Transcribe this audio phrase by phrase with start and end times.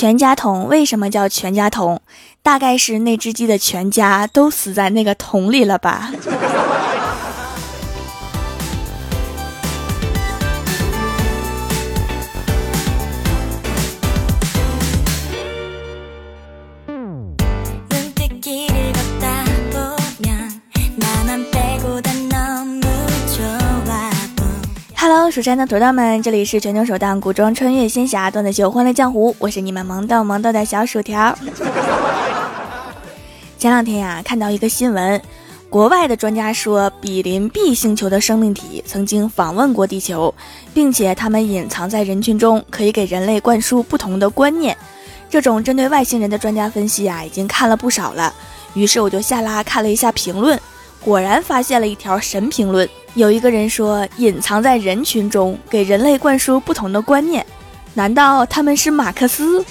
[0.00, 2.00] 全家桶为什么叫全家桶？
[2.40, 6.12] 大概是那只鸡的全家都死在那个桶里了吧。
[25.38, 31.32] 蜀山的土豆们，这里是全球首档古装穿越仙侠段子秀《欢乐江湖》，我是你们萌豆萌豆的小薯条。
[33.56, 35.22] 前两天呀，看到一个新闻，
[35.70, 40.34] 国外的专家说，比邻 B 星球的生命体曾经访问过地球，
[40.74, 44.76] 并且他们隐藏在人群中，可以给人类灌输不同的观念。
[45.30, 48.34] 这种针对外星人的专家分析啊，已经看了不少了。
[48.74, 50.58] 于是我就下拉看了一下评论，
[50.98, 52.88] 果然发现了一条神评论。
[53.18, 57.44] 有一个人说，隐藏在人群中，给人类灌输不同的观念，
[57.94, 59.64] 难道他们是马克思？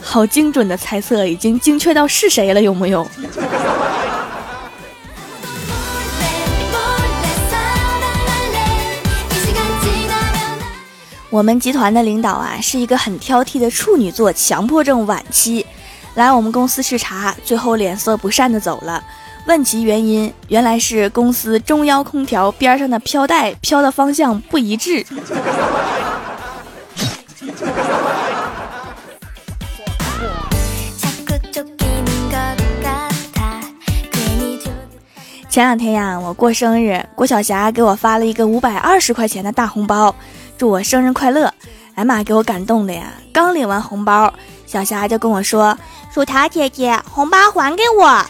[0.00, 3.04] 好精准的猜测，已经精确到是谁了，有木有？
[11.30, 15.66] 我们集团的领导啊，是一个很挑剔的处女座强迫症晚期，
[16.14, 19.02] 来我们公司视察，最后脸色不善的走了。
[19.46, 25.04] 问其原因，原来是公司中央空调边上的飘带飘的方向不一致。
[35.50, 40.14] 前两天呀，我过生日，郭晓霞给我发了一个五百二十块钱的大红包，
[40.56, 41.52] 祝我生日快乐。
[41.94, 43.12] 哎妈，给我感动的呀！
[43.34, 44.32] 刚领完红包，
[44.72, 45.76] 小霞就跟我说
[46.10, 48.24] ：“薯条姐姐，红包还给我。”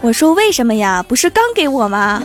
[0.00, 1.04] 我说为什么呀？
[1.08, 2.22] 不是刚给我吗？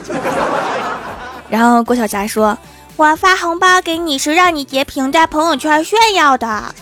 [1.50, 2.56] 然后郭晓霞说
[2.96, 6.76] ：“我发红包给你是让你截屏在朋友圈炫耀的。”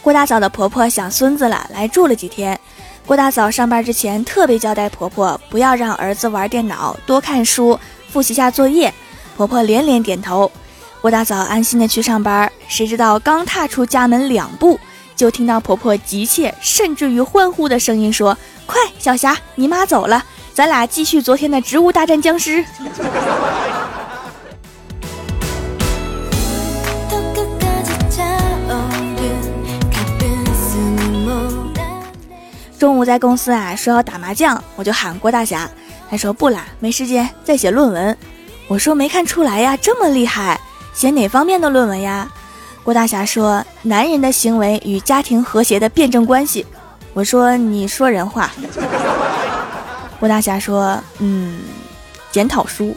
[0.00, 2.58] 郭大嫂的婆婆想孙子了，来住了几天。
[3.04, 8.92] 郭大嫂上班之前特别交代婆婆，不要让儿子玩电脑，多看书，复习下作业。
[9.36, 10.50] 婆婆连连点头，
[11.00, 12.50] 郭大嫂安心的去上班。
[12.68, 14.78] 谁知道刚踏出家门两步，
[15.16, 18.36] 就听到婆婆急切甚至于欢呼的声音说
[18.66, 20.24] ：“快，小霞，你妈走了，
[20.54, 22.64] 咱俩继续昨天的植物大战僵尸。”
[32.82, 35.70] 中午在公司啊，说要打麻将，我就喊郭大侠，
[36.10, 38.18] 他说不啦，没时间，在写论文。
[38.66, 40.60] 我说没看出来呀，这么厉害，
[40.92, 42.28] 写哪方面的论文呀？
[42.82, 46.66] 郭大侠说男人的行为与家庭和谐的辩证关系。
[47.12, 48.50] 我说你说人话。
[50.18, 51.60] 郭大侠说嗯，
[52.32, 52.96] 检讨书。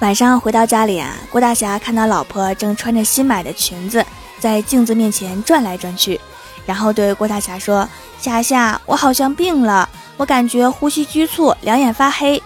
[0.00, 4.04] 晚上回到家里啊，郭大侠看到老婆正穿着新买的裙子。
[4.38, 6.18] 在镜子面前转来转去，
[6.64, 7.86] 然后对郭大侠说
[8.18, 12.42] ：“霞霞，我好像病了，我感觉呼吸局促，两眼发黑。”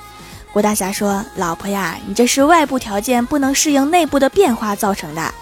[0.52, 5.32] 郭大侠说：“老婆呀，你这是外部条件不能适应内部的变化造成的。”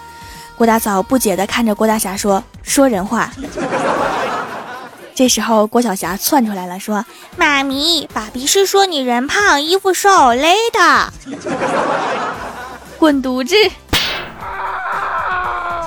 [0.55, 3.31] 郭大嫂不解地看着郭大侠说：“说人话。”
[5.15, 7.05] 这时候郭晓霞窜出来了，说
[7.37, 11.13] ：“妈咪，爸比是说你人胖衣服瘦勒的，
[12.97, 13.53] 滚犊子！”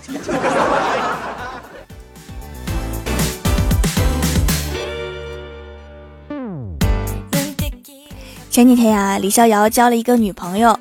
[8.48, 10.78] 前几天呀，李逍遥交了一个女朋友。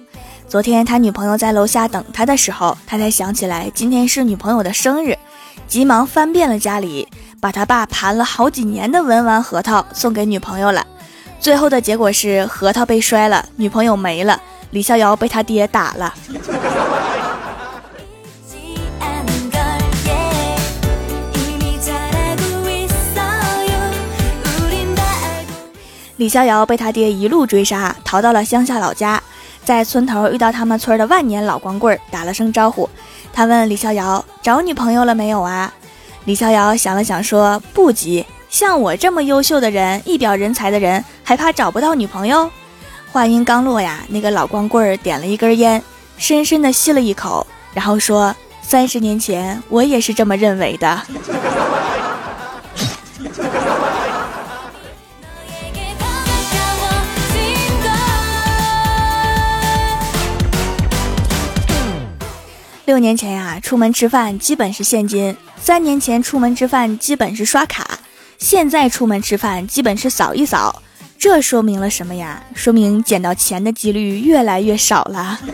[0.47, 5.17] 昨天他女朋友在楼下等他的时候，他才想起来今天是女朋友的生日，
[5.67, 7.09] 急忙翻遍了家里，
[7.39, 10.85] 把他爸盘了好几年的文玩核桃送给女朋友了。
[11.39, 14.41] 最后的结果是核桃被摔了，女朋友没了，
[14.71, 16.13] 李逍遥被他爹打了。
[26.17, 29.21] 李逍遥被他爹一路追杀，逃到了乡下老家，
[29.65, 32.89] 在村头遇到他们村的万年老光棍，打了声招呼。
[33.33, 35.71] 他问李逍遥找女朋友了没有啊？
[36.25, 42.49] 李逍遥想了想说不急，像我这么优秀的人，一表人才的人，还怕找不到女朋友？
[43.11, 45.81] 话音刚落呀，那个老光棍点了一根烟，
[46.17, 47.45] 深深的吸了一口，
[47.75, 50.99] 然后说：三十年前我也是这么认为的。
[62.85, 67.83] 六年前呀，出门吃饭基本是现金；三年前出门吃饭基本是刷卡；
[68.37, 70.83] 现在出门吃饭基本是扫一扫。
[71.17, 72.43] 这说明了什么呀？
[72.53, 75.39] 说明捡到钱的几率越来越少了。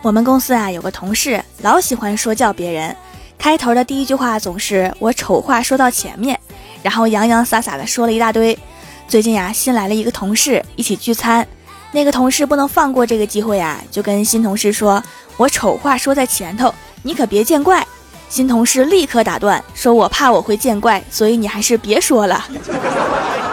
[0.00, 2.96] 我们公司啊，有个同事老喜欢说教别人，
[3.36, 6.40] 开头的第一句话总是我丑话说到前面。
[6.82, 8.58] 然后洋洋洒洒的说了一大堆。
[9.06, 11.46] 最近呀，新来了一个同事，一起聚餐。
[11.92, 15.02] 那个同事不能放过这个机会呀，就跟新同事说
[15.38, 17.86] ：“我丑话说在前头，你可别见怪。”
[18.28, 22.46] 新同事立刻打断，说：“我怕我会见怪，所以你还是别说了。”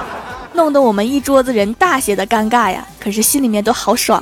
[0.52, 4.22] 弄得我们一桌子人大写的尴尬呀，可是心里面都好爽。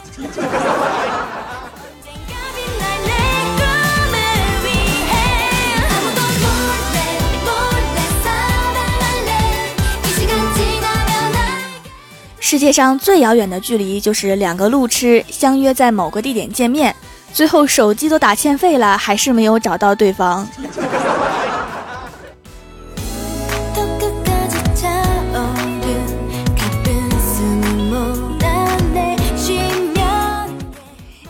[12.53, 16.95] 世界上最遥远的距离，就是两个路痴相约在某个地点见面，
[17.33, 20.47] 最后手机都打欠费了，还是没有找到对方。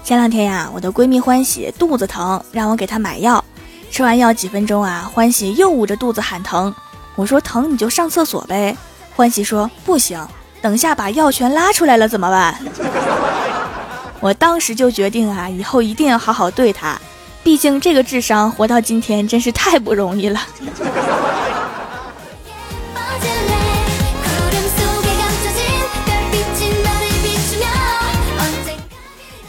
[0.04, 3.42] 前两天呀，我的闺蜜欢喜肚子疼，让我给她买药。
[3.90, 6.76] 吃完药几分钟啊，欢喜又捂着肚子喊疼。
[7.16, 8.76] 我说疼你就上厕所呗。
[9.16, 10.20] 欢喜说不行。
[10.64, 12.58] 等下把药全拉出来了怎么办？
[14.22, 16.98] 我当时就决定啊，以后一定要好好对他，
[17.44, 20.40] 毕竟这个智商活到今天真是太不容易了。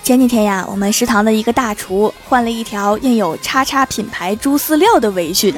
[0.03, 5.55] 前几天呀，我们食堂的一个大厨换了一条印有叉叉品牌猪饲料的围裙，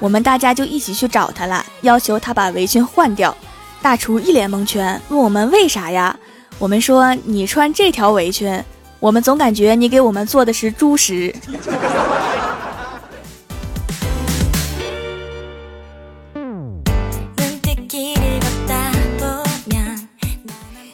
[0.00, 3.32] 我们大家就一起去找他了，要求他把围裙换掉。
[3.82, 6.16] 大厨一脸蒙圈，问我们为啥呀？
[6.58, 8.62] 我们说你穿这条围裙，
[9.00, 11.34] 我们总感觉你给我们做的是猪食。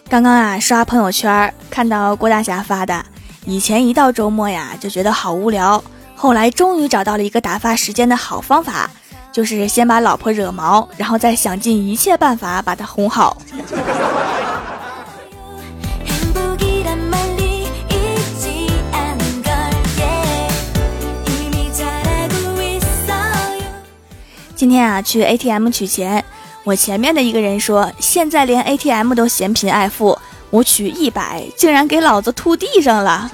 [0.08, 3.04] 刚刚啊，刷朋友圈看到郭大侠发的，
[3.44, 5.84] 以前一到周末呀就觉得好无聊，
[6.16, 8.90] 后来终于找到了一个打发时间的好方法。
[9.38, 13.36] 就是先把老婆惹毛，然后再想尽一切办法把她哄好。
[24.56, 26.24] 今天啊，去 ATM 取钱，
[26.64, 30.18] 我前面的一个人说，现在连 ATM 都嫌贫爱富，
[30.50, 33.30] 我取一百，竟然给老子吐地上了。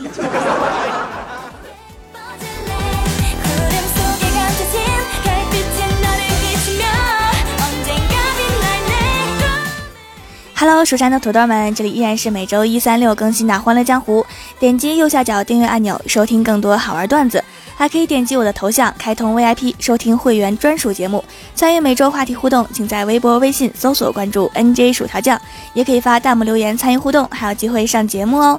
[10.67, 14.23] Hello，蜀山的土豆们，这里依然是每周一、三、六更新的《欢乐江湖》。
[14.59, 17.45] 点击右下角订阅按钮，收听更多好玩段子，
[17.77, 21.23] 还可以点击我的头像开通 VIP，收听会员专属节目，
[21.55, 22.67] 参与每周话题互动。
[22.73, 25.39] 请在微博、微信搜索关注 NJ 薯条酱，
[25.75, 28.59] 也可以发弹幕留言参与互动，还有机会上节目哦。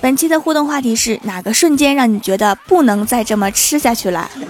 [0.00, 4.30] 本期的互动话题是哪个瞬间让你觉得不能再这么吃下去了？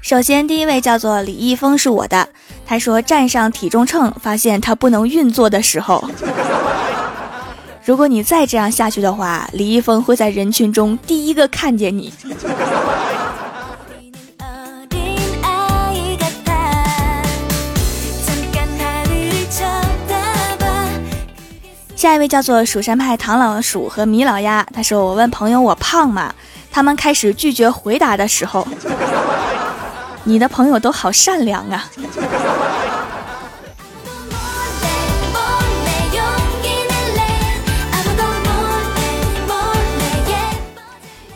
[0.00, 2.28] 首先，第一位叫做李易峰，是我的。
[2.70, 6.04] 他说：“站上体重秤，发现它不能运作的时候，
[7.82, 12.12] 如果你再这样下去的话，李易峰会在人群中第一个看见你。”
[21.96, 26.34] 下一位叫做蜀山派唐老鼠和米老鸭，他说：“我问朋友我胖吗？
[26.70, 28.68] 他们开始拒绝回答的时候。”
[30.24, 31.88] 你的朋友都好善良啊！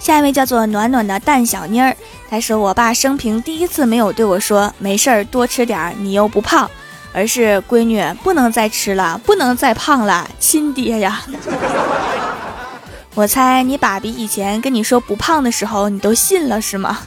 [0.02, 1.96] 下一位叫做暖暖的蛋小妮儿，
[2.28, 6.68] 她说：“我爸生平第一次没有对我说没事儿多吃点儿，你又不胖，
[7.12, 11.22] 而是闺女不能再吃了，不能再胖了，亲爹呀！”
[13.14, 16.98] 我猜你爸比以前跟你说不胖的时候，你都信了是吗？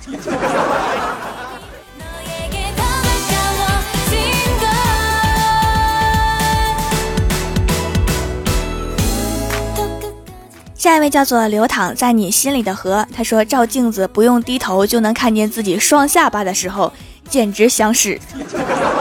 [10.85, 16.93] 下一位叫做流淌在你心里的河，他说照镜子不用低头就能看见自己双下巴的时候，
[17.27, 18.15] 简直想死。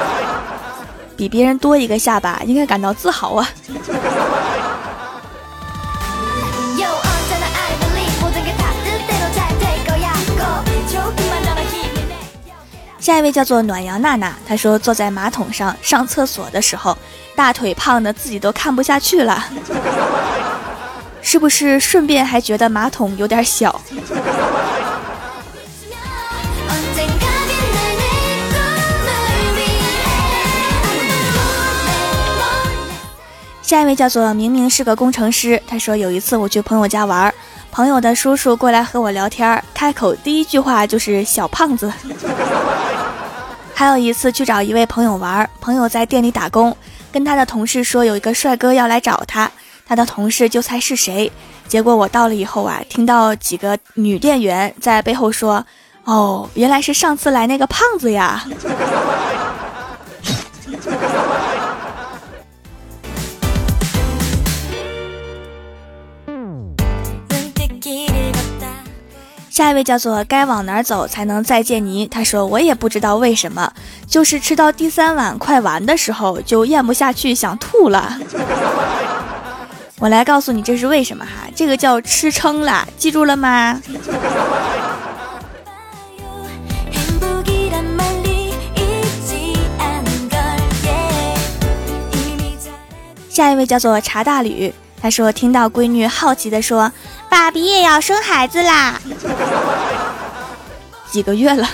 [1.15, 3.47] 比别人多一个下巴，应该感到自豪啊。
[12.99, 16.97] 下一位叫做暖阳娜娜，她说坐在马桶上上厕所的时候，
[17.37, 19.45] 大腿胖的自己都看不下去了，
[21.27, 23.81] 是不是顺便还觉得马桶有点小？
[33.63, 37.35] 下一位叫做明明是个工程师，他说有一次我去朋友家玩。
[37.73, 41.91] 朋友的叔叔过来和我聊天，开口第一句话就是“小胖子”。
[43.75, 46.77] 还有一次去找一位朋友玩，朋友在店里打工，
[47.11, 49.51] 跟他的同事说有一个帅哥要来找他，
[49.87, 51.31] 他的同事就猜是谁。
[51.67, 55.65] 结果我到了以后啊，听到几个女店员在背后说
[56.05, 58.45] ：“哦，原来是上次来那个胖子呀。”
[69.51, 72.09] 下一位叫做该往哪走才能再见你？
[72.09, 73.73] 他说我也不知道为什么，
[74.05, 78.19] 就是吃到第三碗快完的时候就咽不下去想吐了。
[80.01, 83.81] 我来告诉你这是为什么哈，这个叫吃撑了，记住了吗？
[93.31, 94.73] 下一位叫做茶大吕。
[95.01, 96.91] 他说：“听到闺女好奇的说，
[97.29, 98.99] 爸比也要生孩子啦，
[101.11, 101.69] 几个月了。”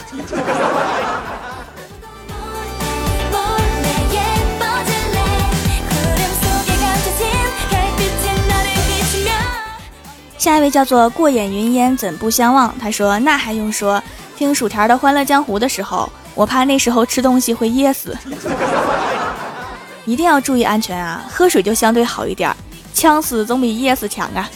[10.41, 12.75] 下一位叫做过眼云烟，怎不相忘？
[12.79, 14.03] 他说：“那还用说？
[14.39, 18.17] 听薯条的《欢乐江湖》的时候，我怕那时候吃东西会噎死，
[20.07, 21.23] 一定要注意安全啊！
[21.31, 22.51] 喝水就相对好一点。”
[22.95, 24.49] 呛死总比噎死强啊！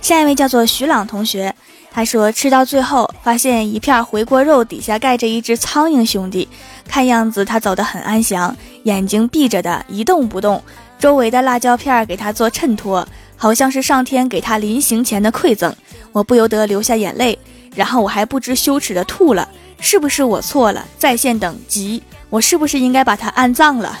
[0.00, 1.52] 下一位叫做徐朗同学，
[1.96, 6.46] 他说吃到最后发现一片回锅肉底下盖着一只苍蝇兄弟，
[6.86, 10.62] 看样子他走得很安详，眼睛闭着的一动不动，
[10.98, 15.74] 周围的辣椒片给他做衬托，好像是上天给他临行前的馈赠，
[16.12, 17.38] 我不由得流下眼泪。
[17.74, 19.48] 然后我还不知羞耻的吐了，
[19.80, 20.84] 是不是我错了？
[20.98, 23.98] 在线等急，我是不是应该把他安葬了？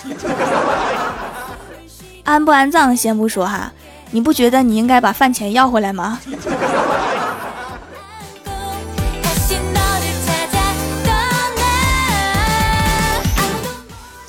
[2.24, 3.72] 安不安葬先不说哈，
[4.10, 6.20] 你不觉得你应该把饭钱要回来吗？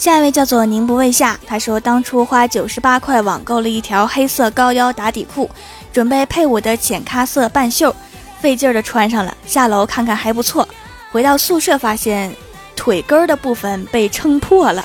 [0.07, 5.49] 下一位叫做宁不畏下，他说当初花九十八块网购了一条黑色高腰打底裤，
[5.91, 7.93] 准备配我的浅咖色半袖。
[8.39, 10.65] 费劲儿的穿上了，下楼看看还不错。
[11.11, 12.33] 回到宿舍发现
[12.73, 14.81] 腿根儿的部分被撑破了，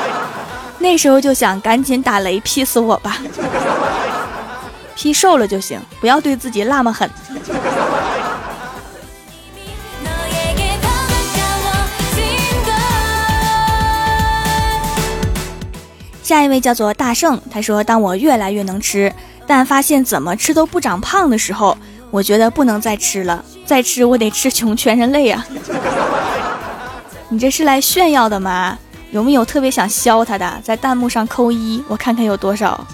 [0.80, 3.18] 那时候就想赶紧打雷劈死我吧，
[4.96, 7.10] 劈瘦了就行，不要对自己那么狠。
[16.30, 19.12] 下一位叫做大圣，他说：“当我越来越能吃，
[19.48, 21.76] 但发现怎么吃都不长胖的时候。”
[22.08, 25.44] 我觉得不能再吃了，再吃我得吃穷全人类啊！
[27.30, 28.78] 你这是来炫耀的吗？
[29.10, 30.60] 有没有特别想削他的？
[30.62, 32.86] 在弹幕上扣一，我看看有多少。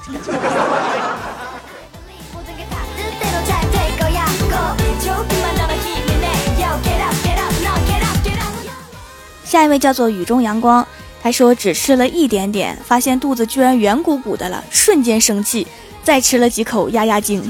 [9.44, 10.86] 下一位叫做雨中阳光，
[11.26, 15.66] 他说只吃了一点点，发现肚子居然圆鼓鼓的了，瞬间生气，
[16.04, 17.42] 再吃了几口压压惊。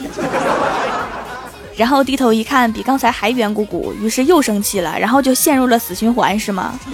[1.76, 6.72] 然后低头一看，比刚才还圆鼓鼓，于是又生气了，然后就陷入了死循环，是吗？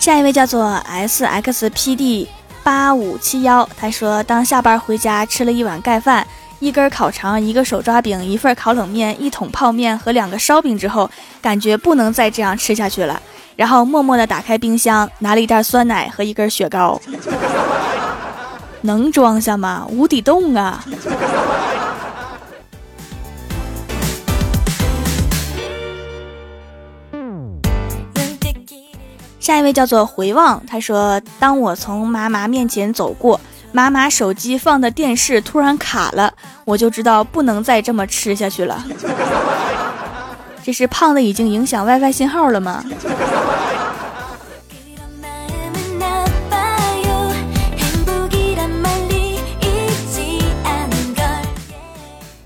[0.00, 2.28] 下一位叫做 S X P D
[2.64, 6.26] 八五七幺，他说，当下班回家吃了一碗盖饭、
[6.60, 11.10] 一根烤肠、一个手抓饼、一份烤冷面、一桶泡面和两个烧饼之后，
[11.42, 13.20] 感觉不能再这样吃下去了。
[13.56, 17.00] 然后默默地打开冰箱，拿了一袋酸奶和一根雪糕，
[18.82, 19.86] 能装下吗？
[19.90, 20.84] 无底洞啊！
[29.38, 33.38] 下一位叫做回望，他说：“当我从妈妈面前走过，
[33.76, 36.32] 妈妈手机放的电视突然卡了，
[36.64, 38.84] 我就知道不能再这么吃下去了。”
[40.62, 42.84] 这是胖的已经影响 WiFi 信号了吗？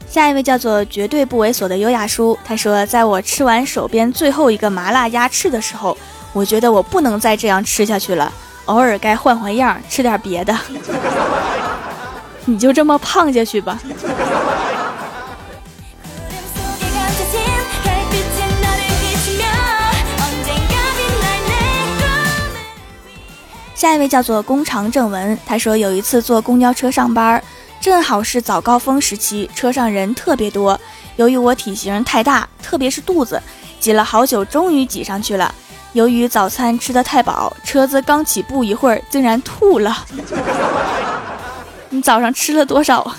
[0.08, 5.94] 下一位叫做绝对不猥琐的优雅叔，他说，在我吃完手边最后一个麻辣鸭翅的时候，
[6.32, 8.32] 我觉得我不能再这样吃下去了，
[8.68, 10.54] 偶尔该换换样，吃点别的。
[12.44, 13.78] 你就这么胖下去吧。
[23.74, 27.42] 下一位叫做工长正文，他说有一次坐公交车上班，
[27.80, 30.78] 正好是早高峰时期，车上人特别多。
[31.16, 33.40] 由于我体型太大，特别是肚子，
[33.80, 35.54] 挤了好久，终于挤上去了。
[35.92, 40.04] 由于早餐吃的太饱，车子刚起步一会儿，竟然吐了。
[41.90, 43.10] 你早上吃了多少？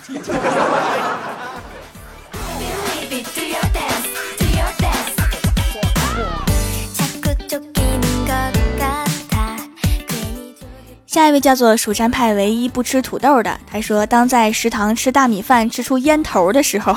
[11.05, 16.95] 下一位叫做蜀山派唯一不吃土豆的，他说：“当在食堂吃大米饭吃出烟头的时候，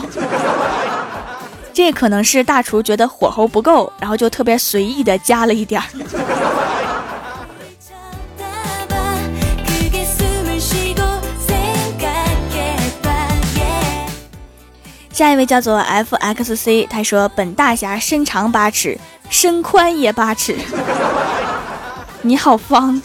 [1.73, 5.87] 这可能是大厨觉得火候不够，然后就特别随意的加了一点儿。”
[15.12, 18.99] 下一位叫做 F X C，他说：“本大侠身长八尺，
[19.29, 20.57] 身宽也八尺，
[22.23, 23.00] 你好方。”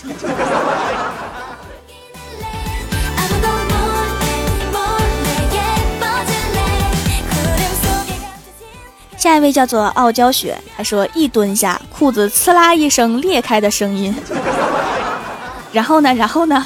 [9.27, 14.15] 下一位叫做傲娇雪，他说一蹲下，裤子刺啦一声裂开的声音。
[15.73, 16.13] 然后呢？
[16.13, 16.65] 然后呢？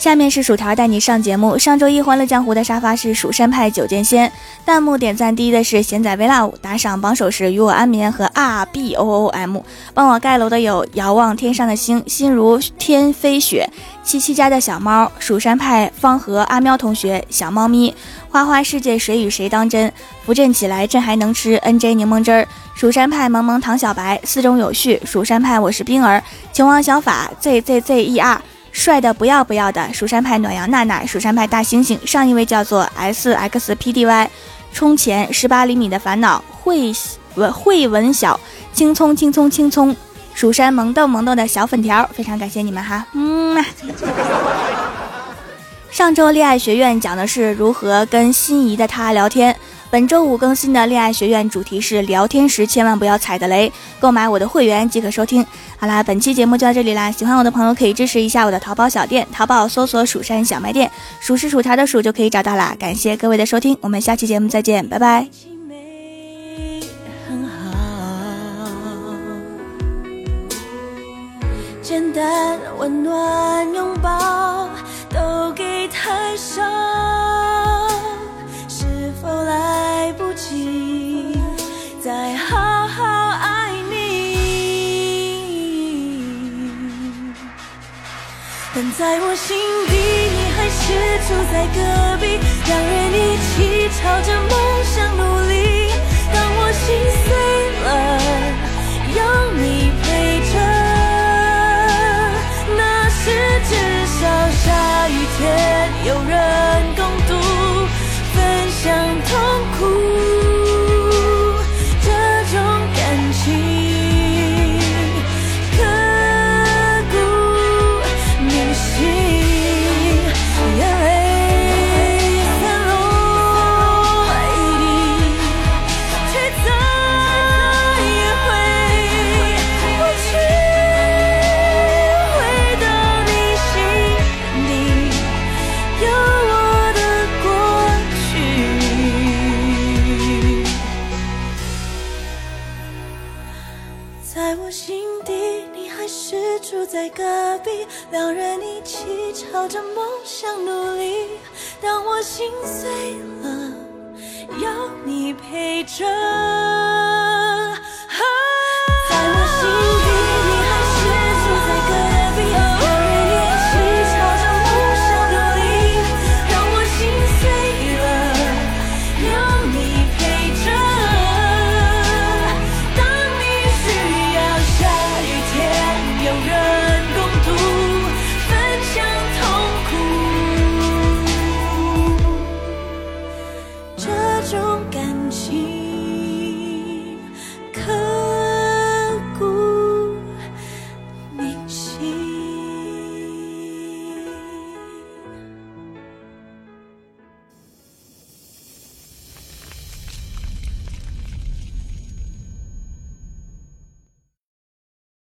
[0.00, 1.58] 下面是薯条带你上节目。
[1.58, 4.32] 上周一欢乐江湖的沙发是蜀山派九剑仙，
[4.64, 9.60] 弹幕点赞第一的是贤仔 vlog，打赏榜首是与我安眠和 r b o o m，
[9.92, 13.68] 帮我盖楼的有遥望天上的星，心如天飞雪，
[14.02, 17.94] 七七家的小猫，蜀山派方和阿喵同学，小猫咪，
[18.30, 19.92] 花花世界谁与谁当真，
[20.24, 26.22] 扶正起来朕还能吃 n j 柠檬汁儿，蜀山派萌萌糖小白，四中有序，蜀山派我是冰儿，
[26.54, 28.40] 秦王小法 z z z e r。
[28.72, 34.30] 帅的不要不要的蜀山派暖阳娜娜，蜀山派大猩猩，上一位叫做 S X P D Y，
[34.72, 36.92] 充钱十八厘米的烦恼，慧
[37.34, 38.38] 文慧文小，
[38.72, 39.94] 青葱青葱青葱，
[40.34, 43.64] 蜀山萌豆萌豆的小粉条，非常感谢你们哈，嗯。
[45.90, 49.54] 上周恋爱学院讲的是如何跟心仪的他聊天。
[49.90, 55.44] 本周五更新的恋爱学院主题是聊天时千万不要踩的雷，购买我的会员即可收听。
[55.78, 62.76] 好啦，本期节目就到这里啦，喜欢我的朋友可以支持一下我的淘宝小店，淘宝搜索“蜀山小卖店”，数是薯条的数就可以找到啦。
[62.78, 65.26] 感谢各位的收听，我们下期节目再见，拜拜。
[71.82, 74.68] 简单温暖拥抱
[75.12, 76.62] 都给太少。
[79.20, 81.36] 否来不及
[82.02, 83.96] 再好好爱你？
[88.74, 89.92] 但在我心底，
[90.32, 90.82] 你还是
[91.28, 91.78] 住在隔
[92.16, 92.24] 壁，
[92.66, 94.52] 两人一起朝着梦
[94.84, 95.52] 想努力。
[96.32, 96.82] 当我心
[97.20, 97.28] 碎
[97.84, 97.88] 了，
[99.18, 99.20] 有
[99.52, 99.62] 你
[100.00, 100.04] 陪
[100.50, 100.54] 着，
[102.74, 102.80] 那
[103.10, 103.20] 是
[103.68, 103.70] 至
[104.06, 104.64] 少下
[105.10, 105.38] 雨天
[106.06, 106.34] 有人
[106.96, 106.98] 共